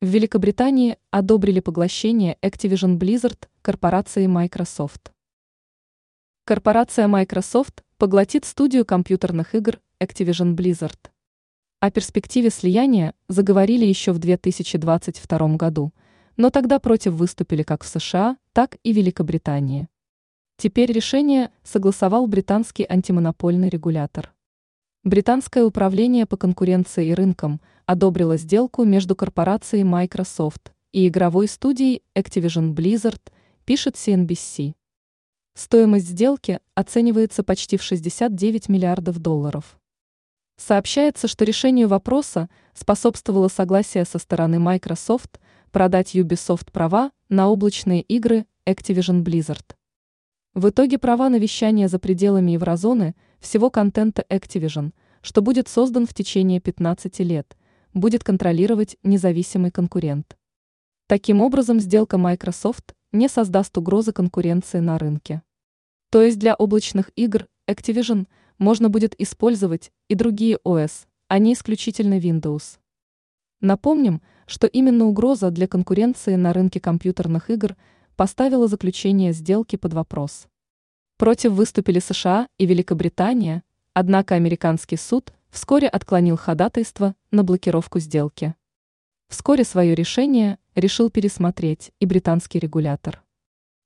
[0.00, 5.10] В Великобритании одобрили поглощение Activision Blizzard корпорацией Microsoft.
[6.44, 11.10] Корпорация Microsoft поглотит студию компьютерных игр Activision Blizzard.
[11.80, 15.92] О перспективе слияния заговорили еще в 2022 году,
[16.36, 19.88] но тогда против выступили как в США, так и Великобритании.
[20.58, 24.32] Теперь решение согласовал британский антимонопольный регулятор.
[25.02, 32.74] Британское управление по конкуренции и рынкам одобрило сделку между корпорацией Microsoft и игровой студией Activision
[32.74, 33.22] Blizzard,
[33.64, 34.74] пишет CNBC.
[35.54, 39.80] Стоимость сделки оценивается почти в 69 миллиардов долларов.
[40.58, 45.40] Сообщается, что решению вопроса способствовало согласие со стороны Microsoft
[45.72, 49.64] продать Ubisoft права на облачные игры Activision Blizzard.
[50.52, 56.12] В итоге права на вещание за пределами еврозоны– всего контента Activision, что будет создан в
[56.12, 57.56] течение 15 лет,
[57.94, 60.36] будет контролировать независимый конкурент.
[61.06, 65.42] Таким образом, сделка Microsoft не создаст угрозы конкуренции на рынке.
[66.10, 68.26] То есть для облачных игр Activision
[68.58, 72.78] можно будет использовать и другие OS, а не исключительно Windows.
[73.60, 77.76] Напомним, что именно угроза для конкуренции на рынке компьютерных игр
[78.16, 80.46] поставила заключение сделки под вопрос.
[81.16, 83.62] Против выступили США и Великобритания,
[83.92, 88.54] однако американский суд вскоре отклонил ходатайство на блокировку сделки.
[89.28, 93.22] Вскоре свое решение решил пересмотреть и британский регулятор.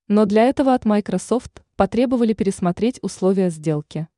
[0.09, 4.09] Но для этого от Microsoft потребовали пересмотреть условия сделки.